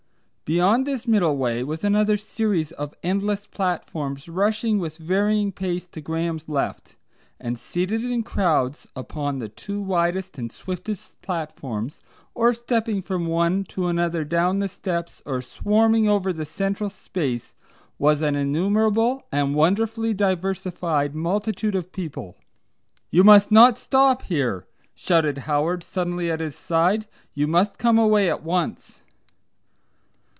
Beyond 0.51 0.85
this 0.85 1.07
middle 1.07 1.37
way 1.37 1.63
was 1.63 1.81
another 1.85 2.17
series 2.17 2.73
of 2.73 2.93
endless 3.03 3.47
platforms 3.47 4.27
rushing 4.27 4.79
with 4.79 4.97
varying 4.97 5.53
pace 5.53 5.87
to 5.87 6.01
Graham's 6.01 6.49
left. 6.49 6.97
And 7.39 7.57
seated 7.57 8.03
in 8.03 8.23
crowds 8.23 8.85
upon 8.93 9.39
the 9.39 9.47
two 9.47 9.81
widest 9.81 10.37
and 10.37 10.51
swiftest 10.51 11.21
platforms, 11.21 12.01
or 12.33 12.51
stepping 12.53 13.01
from 13.01 13.27
one 13.27 13.63
to 13.69 13.87
another 13.87 14.25
down 14.25 14.59
the 14.59 14.67
steps, 14.67 15.23
or 15.25 15.41
swarming 15.41 16.09
over 16.09 16.33
the 16.33 16.43
central 16.43 16.89
space, 16.89 17.55
was 17.97 18.21
an 18.21 18.35
innumerable 18.35 19.25
and 19.31 19.55
wonderfully 19.55 20.13
diversified 20.13 21.15
multitude 21.15 21.75
of 21.75 21.93
people. 21.93 22.35
"You 23.09 23.23
must 23.23 23.53
not 23.53 23.77
stop 23.77 24.23
here," 24.23 24.67
shouted 24.95 25.37
Howard 25.47 25.81
suddenly 25.81 26.29
at 26.29 26.41
his 26.41 26.57
side. 26.57 27.07
"You 27.33 27.47
must 27.47 27.77
come 27.77 27.97
away 27.97 28.29
at 28.29 28.43
once." 28.43 28.99